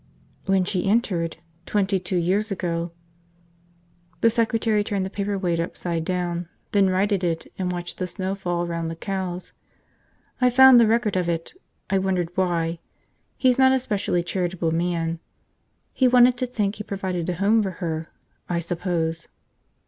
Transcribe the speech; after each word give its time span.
"When 0.47 0.63
she 0.65 0.89
entered. 0.89 1.37
Twenty 1.67 1.99
two 1.99 2.17
years 2.17 2.49
ago." 2.49 2.91
The 4.21 4.31
secretary 4.31 4.83
turned 4.83 5.05
the 5.05 5.11
paperweight 5.11 5.59
upside 5.59 6.05
down, 6.05 6.49
then 6.71 6.89
righted 6.89 7.23
it, 7.23 7.53
and 7.59 7.71
watched 7.71 7.99
the 7.99 8.07
snow 8.07 8.33
fall 8.33 8.65
around 8.65 8.87
the 8.87 8.95
cows. 8.95 9.53
"I 10.41 10.49
found 10.49 10.79
the 10.79 10.87
record 10.87 11.15
of 11.15 11.29
it. 11.29 11.53
I 11.87 11.99
wondered 11.99 12.31
why... 12.33 12.79
he's 13.37 13.59
not 13.59 13.73
a 13.73 13.77
specially 13.77 14.23
charitable 14.23 14.71
man... 14.71 15.19
he 15.93 16.07
wanted 16.07 16.35
to 16.37 16.47
think 16.47 16.77
he 16.77 16.83
provided 16.83 17.29
a 17.29 17.35
home 17.35 17.61
for 17.61 17.71
her, 17.77 18.09
I 18.49 18.57
suppose." 18.57 19.27